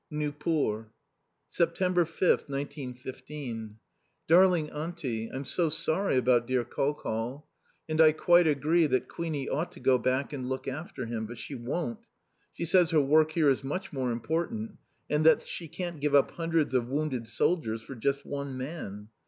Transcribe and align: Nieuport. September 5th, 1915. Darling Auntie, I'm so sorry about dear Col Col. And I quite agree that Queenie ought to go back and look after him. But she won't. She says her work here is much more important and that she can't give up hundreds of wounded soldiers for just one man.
Nieuport. 0.11 0.87
September 1.51 2.05
5th, 2.05 2.49
1915. 2.49 3.77
Darling 4.27 4.71
Auntie, 4.71 5.29
I'm 5.31 5.45
so 5.45 5.69
sorry 5.69 6.17
about 6.17 6.47
dear 6.47 6.63
Col 6.63 6.95
Col. 6.95 7.47
And 7.87 8.01
I 8.01 8.11
quite 8.11 8.47
agree 8.47 8.87
that 8.87 9.07
Queenie 9.07 9.47
ought 9.47 9.71
to 9.73 9.79
go 9.79 9.99
back 9.99 10.33
and 10.33 10.49
look 10.49 10.67
after 10.67 11.05
him. 11.05 11.27
But 11.27 11.37
she 11.37 11.53
won't. 11.53 11.99
She 12.51 12.65
says 12.65 12.89
her 12.89 12.99
work 12.99 13.33
here 13.33 13.51
is 13.51 13.63
much 13.63 13.93
more 13.93 14.11
important 14.11 14.79
and 15.07 15.23
that 15.23 15.47
she 15.47 15.67
can't 15.67 15.99
give 15.99 16.15
up 16.15 16.31
hundreds 16.31 16.73
of 16.73 16.87
wounded 16.87 17.27
soldiers 17.27 17.83
for 17.83 17.93
just 17.93 18.25
one 18.25 18.57
man. 18.57 19.09